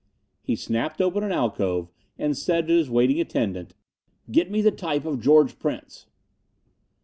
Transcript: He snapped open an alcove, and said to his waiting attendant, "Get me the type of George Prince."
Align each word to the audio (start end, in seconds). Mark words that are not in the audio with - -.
He 0.41 0.55
snapped 0.55 0.99
open 0.99 1.23
an 1.23 1.31
alcove, 1.31 1.87
and 2.17 2.35
said 2.35 2.65
to 2.65 2.73
his 2.73 2.89
waiting 2.89 3.21
attendant, 3.21 3.75
"Get 4.31 4.49
me 4.49 4.63
the 4.63 4.71
type 4.71 5.05
of 5.05 5.21
George 5.21 5.59
Prince." 5.59 6.07